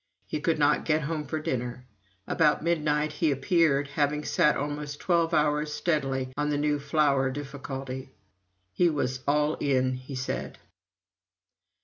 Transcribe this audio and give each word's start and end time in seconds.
He 0.25 0.39
could 0.39 0.57
not 0.57 0.83
get 0.85 1.03
home 1.03 1.25
for 1.27 1.39
dinner. 1.39 1.85
About 2.25 2.63
midnight 2.63 3.11
he 3.11 3.29
appeared, 3.29 3.89
having 3.89 4.23
sat 4.25 4.57
almost 4.57 4.99
twelve 4.99 5.31
hours 5.31 5.71
steadily 5.71 6.33
on 6.35 6.49
the 6.49 6.57
new 6.57 6.79
flour 6.79 7.29
difficulty. 7.29 8.09
He 8.73 8.89
was 8.89 9.19
"all 9.27 9.57
in," 9.59 9.93
he 9.93 10.15
said. 10.15 10.57